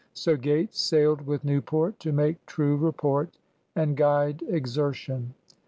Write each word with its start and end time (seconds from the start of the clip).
So 0.15 0.35
Gates 0.35 0.81
sailed 0.81 1.27
with 1.27 1.45
Newport 1.45 1.99
to 1.99 2.11
make 2.11 2.43
true 2.47 2.75
report 2.75 3.37
and 3.75 3.95
guide 3.95 4.41
exertion. 4.47 5.35